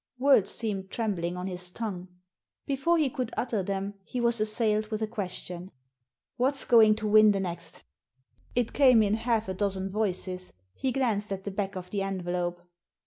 [0.17, 2.07] Words seemed trembling on his tongue.
[2.65, 5.69] Before he could utter them he was assailed with a question."
[6.37, 7.83] What's going to win the next?"
[8.55, 10.53] It came in half a dozen voices.
[10.73, 12.61] He glanced at the back of the envelope.